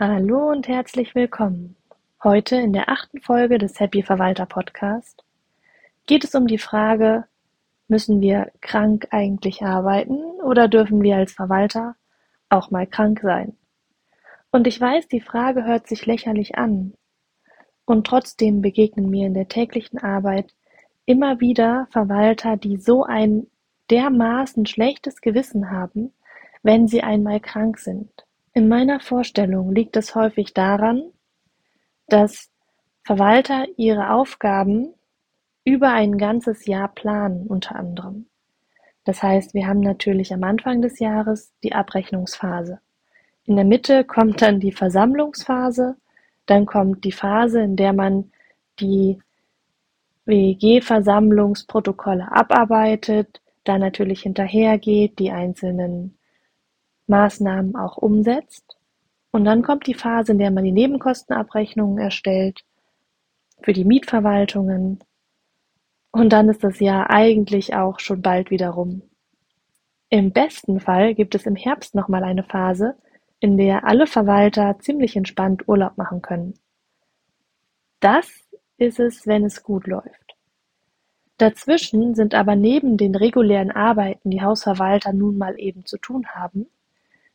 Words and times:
Hallo 0.00 0.50
und 0.52 0.68
herzlich 0.68 1.16
willkommen. 1.16 1.74
Heute 2.22 2.54
in 2.54 2.72
der 2.72 2.88
achten 2.88 3.20
Folge 3.20 3.58
des 3.58 3.80
Happy 3.80 4.04
Verwalter 4.04 4.46
Podcast 4.46 5.24
geht 6.06 6.22
es 6.22 6.36
um 6.36 6.46
die 6.46 6.58
Frage, 6.58 7.24
müssen 7.88 8.20
wir 8.20 8.52
krank 8.60 9.08
eigentlich 9.10 9.62
arbeiten 9.62 10.20
oder 10.40 10.68
dürfen 10.68 11.02
wir 11.02 11.16
als 11.16 11.32
Verwalter 11.32 11.96
auch 12.48 12.70
mal 12.70 12.86
krank 12.86 13.18
sein? 13.24 13.56
Und 14.52 14.68
ich 14.68 14.80
weiß, 14.80 15.08
die 15.08 15.20
Frage 15.20 15.64
hört 15.64 15.88
sich 15.88 16.06
lächerlich 16.06 16.56
an. 16.56 16.94
Und 17.84 18.06
trotzdem 18.06 18.62
begegnen 18.62 19.10
mir 19.10 19.26
in 19.26 19.34
der 19.34 19.48
täglichen 19.48 19.98
Arbeit 19.98 20.54
immer 21.06 21.40
wieder 21.40 21.88
Verwalter, 21.90 22.56
die 22.56 22.76
so 22.76 23.02
ein 23.02 23.48
dermaßen 23.90 24.64
schlechtes 24.64 25.22
Gewissen 25.22 25.72
haben, 25.72 26.12
wenn 26.62 26.86
sie 26.86 27.02
einmal 27.02 27.40
krank 27.40 27.78
sind. 27.80 28.27
In 28.58 28.66
meiner 28.66 28.98
Vorstellung 28.98 29.72
liegt 29.72 29.96
es 29.96 30.16
häufig 30.16 30.52
daran, 30.52 31.12
dass 32.08 32.50
Verwalter 33.04 33.66
ihre 33.76 34.10
Aufgaben 34.10 34.94
über 35.62 35.92
ein 35.92 36.18
ganzes 36.18 36.66
Jahr 36.66 36.88
planen 36.88 37.46
unter 37.46 37.76
anderem. 37.76 38.26
Das 39.04 39.22
heißt, 39.22 39.54
wir 39.54 39.68
haben 39.68 39.78
natürlich 39.78 40.34
am 40.34 40.42
Anfang 40.42 40.82
des 40.82 40.98
Jahres 40.98 41.52
die 41.62 41.72
Abrechnungsphase. 41.72 42.80
In 43.44 43.54
der 43.54 43.64
Mitte 43.64 44.02
kommt 44.02 44.42
dann 44.42 44.58
die 44.58 44.72
Versammlungsphase, 44.72 45.96
dann 46.46 46.66
kommt 46.66 47.04
die 47.04 47.12
Phase, 47.12 47.60
in 47.60 47.76
der 47.76 47.92
man 47.92 48.32
die 48.80 49.20
WEG-Versammlungsprotokolle 50.24 52.32
abarbeitet, 52.32 53.40
dann 53.62 53.82
natürlich 53.82 54.22
hinterhergeht, 54.22 55.20
die 55.20 55.30
einzelnen 55.30 56.17
Maßnahmen 57.08 57.76
auch 57.76 57.96
umsetzt. 57.96 58.76
Und 59.30 59.44
dann 59.44 59.62
kommt 59.62 59.86
die 59.86 59.94
Phase, 59.94 60.32
in 60.32 60.38
der 60.38 60.50
man 60.50 60.64
die 60.64 60.72
Nebenkostenabrechnungen 60.72 61.98
erstellt 61.98 62.64
für 63.62 63.72
die 63.72 63.84
Mietverwaltungen. 63.84 65.00
Und 66.10 66.32
dann 66.32 66.48
ist 66.48 66.64
das 66.64 66.80
Jahr 66.80 67.10
eigentlich 67.10 67.74
auch 67.74 68.00
schon 68.00 68.22
bald 68.22 68.50
wieder 68.50 68.70
rum. 68.70 69.02
Im 70.10 70.32
besten 70.32 70.80
Fall 70.80 71.14
gibt 71.14 71.34
es 71.34 71.44
im 71.44 71.56
Herbst 71.56 71.94
nochmal 71.94 72.24
eine 72.24 72.42
Phase, 72.42 72.96
in 73.40 73.56
der 73.56 73.84
alle 73.84 74.06
Verwalter 74.06 74.78
ziemlich 74.80 75.16
entspannt 75.16 75.68
Urlaub 75.68 75.98
machen 75.98 76.22
können. 76.22 76.54
Das 78.00 78.26
ist 78.78 79.00
es, 79.00 79.26
wenn 79.26 79.44
es 79.44 79.62
gut 79.62 79.86
läuft. 79.86 80.36
Dazwischen 81.36 82.14
sind 82.14 82.34
aber 82.34 82.56
neben 82.56 82.96
den 82.96 83.14
regulären 83.14 83.70
Arbeiten, 83.70 84.30
die 84.30 84.42
Hausverwalter 84.42 85.12
nun 85.12 85.38
mal 85.38 85.58
eben 85.58 85.84
zu 85.84 85.98
tun 85.98 86.26
haben, 86.28 86.66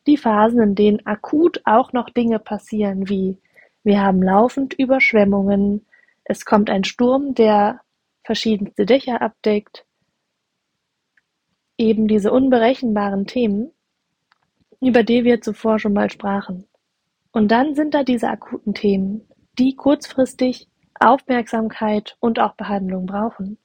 die 0.07 0.17
Phasen, 0.17 0.61
in 0.61 0.75
denen 0.75 1.05
akut 1.05 1.61
auch 1.65 1.93
noch 1.93 2.09
Dinge 2.09 2.39
passieren, 2.39 3.09
wie 3.09 3.37
wir 3.83 4.01
haben 4.01 4.23
laufend 4.23 4.73
Überschwemmungen, 4.73 5.85
es 6.23 6.45
kommt 6.45 6.69
ein 6.69 6.83
Sturm, 6.83 7.33
der 7.33 7.81
verschiedenste 8.23 8.85
Dächer 8.85 9.21
abdeckt, 9.21 9.85
eben 11.77 12.07
diese 12.07 12.31
unberechenbaren 12.31 13.25
Themen, 13.25 13.71
über 14.79 15.03
die 15.03 15.23
wir 15.23 15.41
zuvor 15.41 15.79
schon 15.79 15.93
mal 15.93 16.09
sprachen. 16.09 16.65
Und 17.31 17.51
dann 17.51 17.75
sind 17.75 17.93
da 17.93 18.03
diese 18.03 18.29
akuten 18.29 18.73
Themen, 18.73 19.27
die 19.57 19.75
kurzfristig 19.75 20.69
Aufmerksamkeit 20.99 22.15
und 22.19 22.39
auch 22.39 22.53
Behandlung 22.55 23.05
brauchen. 23.05 23.57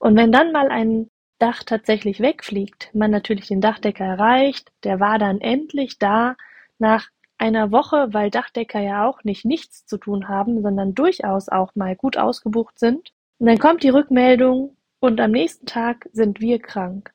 Und 0.00 0.16
wenn 0.16 0.32
dann 0.32 0.50
mal 0.50 0.68
ein 0.68 1.10
Dach 1.42 1.64
tatsächlich 1.64 2.20
wegfliegt, 2.20 2.94
man 2.94 3.10
natürlich 3.10 3.48
den 3.48 3.60
Dachdecker 3.60 4.04
erreicht, 4.04 4.70
der 4.84 5.00
war 5.00 5.18
dann 5.18 5.40
endlich 5.40 5.98
da 5.98 6.36
nach 6.78 7.08
einer 7.36 7.72
Woche, 7.72 8.14
weil 8.14 8.30
Dachdecker 8.30 8.78
ja 8.78 9.08
auch 9.08 9.24
nicht 9.24 9.44
nichts 9.44 9.84
zu 9.84 9.98
tun 9.98 10.28
haben, 10.28 10.62
sondern 10.62 10.94
durchaus 10.94 11.48
auch 11.48 11.74
mal 11.74 11.96
gut 11.96 12.16
ausgebucht 12.16 12.78
sind. 12.78 13.12
Und 13.40 13.48
dann 13.48 13.58
kommt 13.58 13.82
die 13.82 13.88
Rückmeldung 13.88 14.76
und 15.00 15.20
am 15.20 15.32
nächsten 15.32 15.66
Tag 15.66 16.08
sind 16.12 16.40
wir 16.40 16.60
krank. 16.60 17.12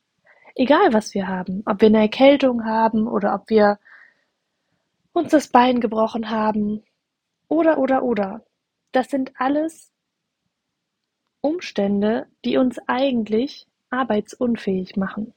Egal 0.55 0.91
was 0.91 1.13
wir 1.13 1.29
haben, 1.29 1.63
ob 1.65 1.79
wir 1.79 1.87
eine 1.87 2.01
Erkältung 2.01 2.65
haben 2.65 3.07
oder 3.07 3.33
ob 3.33 3.49
wir 3.49 3.79
uns 5.13 5.31
das 5.31 5.47
Bein 5.47 5.79
gebrochen 5.79 6.29
haben 6.29 6.83
oder 7.47 7.77
oder 7.77 8.03
oder. 8.03 8.43
Das 8.91 9.07
sind 9.07 9.31
alles 9.37 9.93
Umstände, 11.39 12.27
die 12.43 12.57
uns 12.57 12.77
eigentlich 12.87 13.67
arbeitsunfähig 13.89 14.95
machen. 14.97 15.33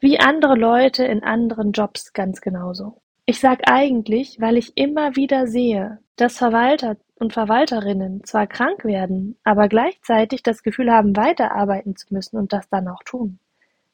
Wie 0.00 0.20
andere 0.20 0.54
Leute 0.54 1.04
in 1.04 1.22
anderen 1.22 1.72
Jobs 1.72 2.12
ganz 2.12 2.40
genauso. 2.40 3.00
Ich 3.26 3.40
sag 3.40 3.62
eigentlich, 3.70 4.38
weil 4.40 4.56
ich 4.58 4.76
immer 4.76 5.16
wieder 5.16 5.46
sehe, 5.46 5.98
dass 6.16 6.38
Verwalter 6.38 6.96
und 7.16 7.32
Verwalterinnen 7.32 8.22
zwar 8.24 8.46
krank 8.46 8.84
werden, 8.84 9.38
aber 9.44 9.68
gleichzeitig 9.68 10.42
das 10.42 10.62
Gefühl 10.62 10.92
haben, 10.92 11.16
weiterarbeiten 11.16 11.96
zu 11.96 12.12
müssen 12.12 12.36
und 12.36 12.52
das 12.52 12.68
dann 12.68 12.88
auch 12.88 13.02
tun. 13.04 13.38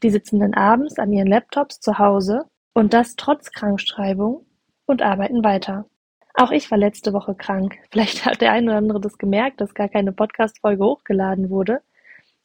Die 0.02 0.10
sitzen 0.10 0.40
dann 0.40 0.54
abends 0.54 0.98
an 0.98 1.12
ihren 1.12 1.28
Laptops 1.28 1.80
zu 1.80 1.98
Hause 1.98 2.46
und 2.72 2.92
das 2.94 3.16
trotz 3.16 3.52
Krankschreibung 3.52 4.46
und 4.86 5.02
arbeiten 5.02 5.44
weiter. 5.44 5.86
Auch 6.34 6.50
ich 6.50 6.70
war 6.70 6.78
letzte 6.78 7.12
Woche 7.12 7.34
krank. 7.34 7.78
Vielleicht 7.90 8.24
hat 8.24 8.40
der 8.40 8.52
eine 8.52 8.70
oder 8.70 8.78
andere 8.78 9.00
das 9.00 9.18
gemerkt, 9.18 9.60
dass 9.60 9.74
gar 9.74 9.88
keine 9.88 10.12
Podcast-Folge 10.12 10.84
hochgeladen 10.84 11.50
wurde. 11.50 11.82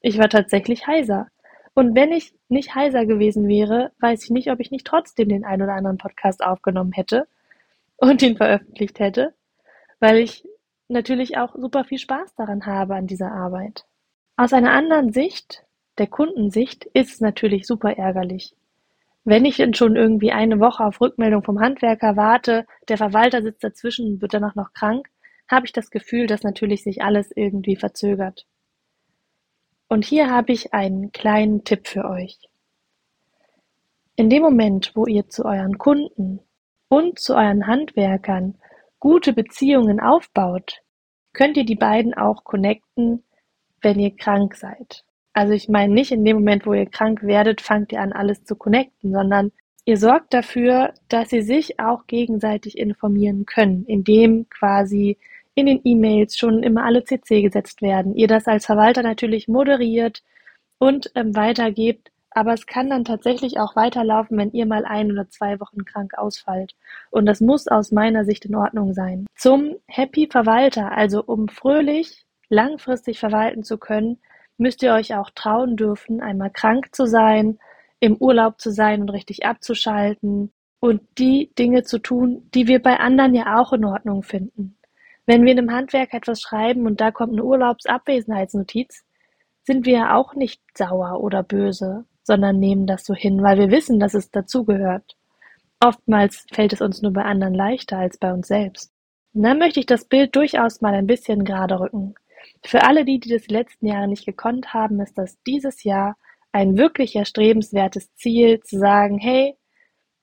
Ich 0.08 0.20
war 0.20 0.30
tatsächlich 0.30 0.86
heiser. 0.86 1.30
Und 1.74 1.96
wenn 1.96 2.12
ich 2.12 2.32
nicht 2.48 2.76
heiser 2.76 3.08
gewesen 3.08 3.48
wäre, 3.48 3.92
weiß 4.02 4.24
ich 4.26 4.30
nicht, 4.30 4.52
ob 4.52 4.60
ich 4.60 4.70
nicht 4.70 4.86
trotzdem 4.86 5.30
den 5.30 5.44
ein 5.44 5.64
oder 5.64 5.74
anderen 5.74 5.98
Podcast 5.98 6.44
aufgenommen 6.44 6.92
hätte 6.92 7.28
und 7.98 8.22
ihn 8.22 8.38
veröffentlicht 8.38 9.00
hätte, 9.00 9.34
weil 10.00 10.18
ich 10.18 10.48
natürlich 10.90 11.40
auch 11.40 11.56
super 11.56 11.86
viel 11.86 11.98
Spaß 11.98 12.36
daran 12.36 12.68
habe 12.68 12.94
an 12.94 13.08
dieser 13.08 13.32
Arbeit. 13.32 13.86
Aus 14.38 14.54
einer 14.54 14.74
anderen 14.74 15.12
Sicht, 15.12 15.64
der 15.98 16.06
Kundensicht, 16.06 16.86
ist 16.94 17.16
es 17.16 17.20
natürlich 17.20 17.66
super 17.66 17.98
ärgerlich. 17.98 18.56
Wenn 19.24 19.44
ich 19.44 19.58
denn 19.58 19.74
schon 19.74 19.96
irgendwie 19.96 20.32
eine 20.32 20.60
Woche 20.60 20.86
auf 20.86 21.02
Rückmeldung 21.02 21.42
vom 21.42 21.62
Handwerker 21.62 22.16
warte, 22.16 22.68
der 22.90 22.98
Verwalter 22.98 23.42
sitzt 23.42 23.64
dazwischen 23.64 24.06
und 24.06 24.22
wird 24.22 24.36
danach 24.36 24.54
noch 24.54 24.72
krank, 24.74 25.08
habe 25.50 25.66
ich 25.66 25.74
das 25.74 25.90
Gefühl, 25.90 26.28
dass 26.28 26.44
natürlich 26.44 26.84
sich 26.84 27.02
alles 27.02 27.32
irgendwie 27.36 27.76
verzögert. 27.76 28.46
Und 29.88 30.06
hier 30.06 30.30
habe 30.30 30.52
ich 30.52 30.74
einen 30.74 31.12
kleinen 31.12 31.64
Tipp 31.64 31.88
für 31.88 32.06
euch. 32.06 32.40
In 34.16 34.30
dem 34.30 34.42
Moment, 34.42 34.92
wo 34.96 35.06
ihr 35.06 35.28
zu 35.28 35.46
euren 35.46 35.78
Kunden 35.78 36.40
und 36.90 37.20
zu 37.20 37.36
euren 37.36 37.68
Handwerkern 37.68 38.56
gute 39.00 39.34
Beziehungen 39.34 40.00
aufbaut, 40.00 40.82
könnt 41.34 41.58
ihr 41.58 41.66
die 41.66 41.76
beiden 41.76 42.14
auch 42.14 42.44
connecten, 42.44 43.24
wenn 43.82 44.00
ihr 44.00 44.16
krank 44.16 44.56
seid. 44.56 45.04
Also 45.34 45.54
ich 45.54 45.68
meine 45.68 45.94
nicht 45.94 46.12
in 46.12 46.24
dem 46.24 46.38
Moment, 46.38 46.66
wo 46.66 46.74
ihr 46.74 46.86
krank 46.86 47.22
werdet, 47.24 47.60
fangt 47.60 47.92
ihr 47.92 48.02
an, 48.02 48.14
alles 48.14 48.46
zu 48.46 48.56
connecten, 48.56 49.12
sondern 49.12 49.52
ihr 49.84 49.98
sorgt 49.98 50.34
dafür, 50.34 50.94
dass 51.10 51.30
sie 51.30 51.42
sich 51.42 51.80
auch 51.80 52.08
gegenseitig 52.08 52.78
informieren 52.78 53.46
können, 53.46 53.84
indem 53.86 54.48
quasi 54.50 55.18
in 55.56 55.66
den 55.66 55.82
E-Mails 55.84 56.38
schon 56.38 56.64
immer 56.64 56.84
alle 56.84 57.04
CC 57.04 57.42
gesetzt 57.42 57.82
werden, 57.82 58.16
ihr 58.16 58.28
das 58.28 58.48
als 58.48 58.66
Verwalter 58.66 59.02
natürlich 59.02 59.48
moderiert 59.48 60.22
und 60.78 61.12
ähm, 61.16 61.36
weitergebt, 61.36 62.12
aber 62.32 62.54
es 62.54 62.68
kann 62.68 62.90
dann 62.90 63.06
tatsächlich 63.06 63.60
auch 63.60 63.78
weiterlaufen, 63.78 64.38
wenn 64.38 64.52
ihr 64.52 64.66
mal 64.66 64.84
ein 64.84 65.10
oder 65.12 65.30
zwei 65.30 65.58
Wochen 65.62 65.86
krank 65.86 66.18
ausfallt. 66.18 66.76
Und 67.10 67.26
das 67.26 67.40
muss 67.40 67.70
aus 67.70 67.94
meiner 67.94 68.26
Sicht 68.26 68.44
in 68.44 68.56
Ordnung 68.56 68.94
sein. 68.94 69.26
Zum 69.36 69.78
Happy 69.88 70.28
Verwalter, 70.30 70.92
also 70.92 71.24
um 71.24 71.48
fröhlich 71.48 72.26
langfristig 72.50 73.20
verwalten 73.20 73.64
zu 73.64 73.78
können, 73.78 74.20
müsst 74.58 74.84
ihr 74.84 74.94
euch 74.94 75.16
auch 75.16 75.30
trauen 75.30 75.78
dürfen, 75.78 76.22
einmal 76.22 76.50
krank 76.50 76.94
zu 76.94 77.06
sein, 77.06 77.58
im 78.02 78.18
Urlaub 78.18 78.60
zu 78.60 78.70
sein 78.70 79.02
und 79.02 79.10
richtig 79.10 79.46
abzuschalten 79.46 80.52
und 80.82 81.02
die 81.18 81.52
Dinge 81.58 81.84
zu 81.84 82.00
tun, 82.00 82.50
die 82.54 82.68
wir 82.68 82.82
bei 82.82 83.00
anderen 83.00 83.34
ja 83.34 83.60
auch 83.60 83.72
in 83.72 83.86
Ordnung 83.86 84.24
finden. 84.24 84.78
Wenn 85.26 85.44
wir 85.44 85.54
in 85.54 85.60
einem 85.60 85.72
Handwerk 85.72 86.14
etwas 86.14 86.42
schreiben 86.42 86.86
und 86.86 87.02
da 87.02 87.12
kommt 87.12 87.34
eine 87.34 87.44
Urlaubsabwesenheitsnotiz, 87.44 89.04
sind 89.64 89.86
wir 89.86 89.94
ja 89.94 90.16
auch 90.16 90.36
nicht 90.36 90.62
sauer 90.78 91.20
oder 91.22 91.42
böse, 91.42 92.06
sondern 92.24 92.60
nehmen 92.60 92.86
das 92.86 93.06
so 93.06 93.14
hin, 93.14 93.42
weil 93.42 93.58
wir 93.58 93.72
wissen, 93.72 94.00
dass 94.00 94.14
es 94.14 94.30
dazugehört. 94.30 95.18
Oftmals 95.80 96.46
fällt 96.54 96.74
es 96.74 96.82
uns 96.82 97.02
nur 97.02 97.14
bei 97.14 97.24
anderen 97.24 97.54
leichter 97.54 97.98
als 97.98 98.18
bei 98.18 98.32
uns 98.32 98.48
selbst. 98.48 98.92
Und 99.34 99.44
dann 99.44 99.60
möchte 99.60 99.80
ich 99.80 99.86
das 99.86 100.06
Bild 100.06 100.36
durchaus 100.36 100.82
mal 100.82 100.94
ein 100.94 101.08
bisschen 101.08 101.44
gerade 101.44 101.80
rücken. 101.80 102.16
Für 102.64 102.84
alle 102.84 103.06
die, 103.06 103.20
die 103.20 103.30
das 103.30 103.44
die 103.44 103.54
letzten 103.54 103.88
Jahre 103.88 104.08
nicht 104.08 104.26
gekonnt 104.26 104.74
haben, 104.74 105.00
ist 105.02 105.18
das 105.18 105.42
dieses 105.44 105.84
Jahr 105.84 106.16
ein 106.52 106.78
wirklich 106.78 107.16
erstrebenswertes 107.16 108.16
Ziel, 108.16 108.62
zu 108.62 108.80
sagen, 108.80 109.18
hey, 109.18 109.58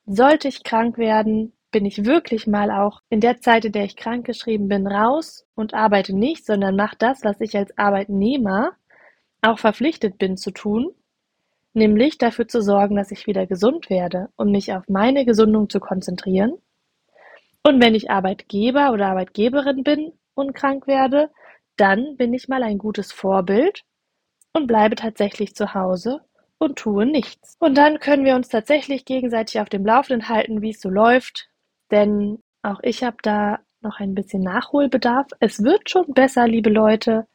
sollte 0.07 0.49
ich 0.49 0.65
krank 0.65 0.97
werden, 0.97 1.53
bin 1.73 1.87
ich 1.87 2.05
wirklich 2.05 2.47
mal 2.47 2.71
auch 2.71 3.03
in 3.11 3.21
der 3.21 3.41
Zeit, 3.41 3.65
in 3.67 3.73
der 3.73 3.85
ich 3.85 3.97
krankgeschrieben 3.97 4.69
bin, 4.69 4.87
raus 4.87 5.47
und 5.57 5.75
arbeite 5.75 6.15
nicht, 6.17 6.47
sondern 6.47 6.77
mache 6.77 6.97
das, 6.99 7.25
was 7.25 7.41
ich 7.41 7.57
als 7.57 7.77
Arbeitnehmer 7.79 8.73
auch 9.43 9.59
verpflichtet 9.59 10.19
bin 10.19 10.37
zu 10.37 10.53
tun, 10.53 10.93
nämlich 11.75 12.19
dafür 12.19 12.49
zu 12.49 12.63
sorgen, 12.63 12.97
dass 12.97 13.11
ich 13.13 13.27
wieder 13.27 13.47
gesund 13.47 13.91
werde, 13.91 14.31
um 14.37 14.51
mich 14.53 14.73
auf 14.75 14.89
meine 14.89 15.25
Gesundung 15.27 15.69
zu 15.71 15.81
konzentrieren 15.81 16.55
Und 17.65 17.83
wenn 17.83 17.95
ich 17.95 18.11
Arbeitgeber 18.11 18.93
oder 18.93 19.09
Arbeitgeberin 19.09 19.83
bin 19.85 20.13
und 20.35 20.55
krank 20.55 20.87
werde, 20.87 21.31
dann 21.77 22.17
bin 22.17 22.35
ich 22.35 22.49
mal 22.49 22.63
ein 22.63 22.79
gutes 22.79 23.13
Vorbild 23.13 23.85
und 24.53 24.67
bleibe 24.67 24.97
tatsächlich 24.97 25.55
zu 25.55 25.75
Hause 25.75 26.21
und 26.59 26.79
tue 26.79 27.07
nichts. 27.07 27.57
Und 27.61 27.77
dann 27.77 28.01
können 28.01 28.25
wir 28.25 28.37
uns 28.37 28.49
tatsächlich 28.49 29.05
gegenseitig 29.05 29.61
auf 29.61 29.69
dem 29.69 29.87
Laufenden 29.87 30.29
halten, 30.29 30.63
wie 30.63 30.71
es 30.71 30.81
so 30.81 30.91
läuft, 30.91 31.49
denn 31.93 32.43
auch 32.63 32.81
ich 32.83 33.05
habe 33.05 33.19
da 33.23 33.61
noch 33.81 34.01
ein 34.01 34.15
bisschen 34.15 34.43
Nachholbedarf. 34.43 35.27
Es 35.41 35.63
wird 35.63 35.91
schon 35.91 36.13
besser, 36.15 36.47
liebe 36.47 36.71
Leute, 36.71 37.27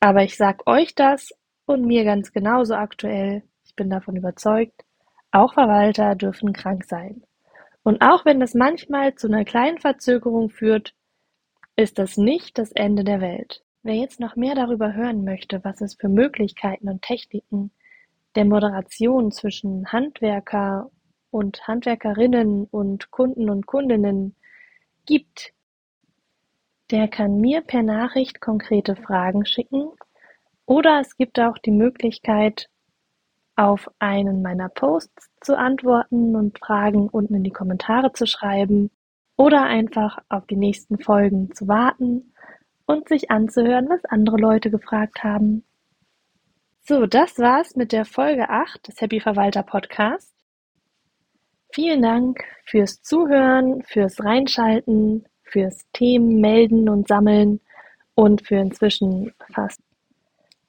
aber 0.00 0.22
ich 0.22 0.36
sag 0.36 0.66
euch 0.66 0.94
das 0.94 1.34
und 1.66 1.86
mir 1.86 2.04
ganz 2.04 2.32
genauso 2.32 2.74
aktuell. 2.74 3.42
Ich 3.64 3.74
bin 3.74 3.90
davon 3.90 4.16
überzeugt, 4.16 4.84
auch 5.30 5.54
Verwalter 5.54 6.14
dürfen 6.14 6.52
krank 6.52 6.84
sein. 6.84 7.22
Und 7.82 8.00
auch 8.02 8.24
wenn 8.24 8.40
das 8.40 8.54
manchmal 8.54 9.14
zu 9.14 9.26
einer 9.26 9.44
kleinen 9.44 9.78
Verzögerung 9.78 10.50
führt, 10.50 10.94
ist 11.76 11.98
das 11.98 12.16
nicht 12.16 12.58
das 12.58 12.72
Ende 12.72 13.04
der 13.04 13.20
Welt. 13.20 13.62
Wer 13.82 13.96
jetzt 13.96 14.20
noch 14.20 14.36
mehr 14.36 14.54
darüber 14.54 14.94
hören 14.94 15.24
möchte, 15.24 15.62
was 15.64 15.80
es 15.80 15.94
für 15.94 16.08
Möglichkeiten 16.08 16.88
und 16.88 17.02
Techniken 17.02 17.72
der 18.34 18.44
Moderation 18.44 19.30
zwischen 19.32 19.92
Handwerker 19.92 20.90
und 21.34 21.66
Handwerkerinnen 21.66 22.68
und 22.70 23.10
Kunden 23.10 23.50
und 23.50 23.66
Kundinnen 23.66 24.36
gibt, 25.04 25.52
der 26.92 27.08
kann 27.08 27.40
mir 27.40 27.60
per 27.60 27.82
Nachricht 27.82 28.40
konkrete 28.40 28.94
Fragen 28.94 29.44
schicken 29.44 29.88
oder 30.64 31.00
es 31.00 31.16
gibt 31.16 31.40
auch 31.40 31.58
die 31.58 31.72
Möglichkeit, 31.72 32.68
auf 33.56 33.90
einen 33.98 34.42
meiner 34.42 34.68
Posts 34.68 35.30
zu 35.40 35.58
antworten 35.58 36.36
und 36.36 36.58
Fragen 36.60 37.08
unten 37.08 37.34
in 37.34 37.42
die 37.42 37.50
Kommentare 37.50 38.12
zu 38.12 38.26
schreiben 38.26 38.92
oder 39.36 39.64
einfach 39.64 40.18
auf 40.28 40.46
die 40.46 40.56
nächsten 40.56 41.00
Folgen 41.00 41.52
zu 41.52 41.66
warten 41.66 42.32
und 42.86 43.08
sich 43.08 43.32
anzuhören, 43.32 43.88
was 43.88 44.04
andere 44.04 44.36
Leute 44.36 44.70
gefragt 44.70 45.24
haben. 45.24 45.64
So, 46.80 47.06
das 47.06 47.38
war's 47.38 47.74
mit 47.74 47.90
der 47.90 48.04
Folge 48.04 48.50
8 48.50 48.86
des 48.86 49.00
Happy 49.00 49.18
Verwalter 49.18 49.64
Podcast. 49.64 50.33
Vielen 51.74 52.02
Dank 52.02 52.44
fürs 52.66 53.02
Zuhören, 53.02 53.82
fürs 53.82 54.24
Reinschalten, 54.24 55.24
fürs 55.42 55.80
Themen 55.92 56.40
melden 56.40 56.88
und 56.88 57.08
sammeln 57.08 57.60
und 58.14 58.46
für 58.46 58.54
inzwischen 58.54 59.34
fast 59.52 59.80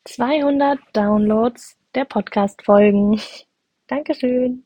200 0.06 0.80
Downloads 0.94 1.78
der 1.94 2.06
Podcast-Folgen. 2.06 3.22
Dankeschön. 3.88 4.65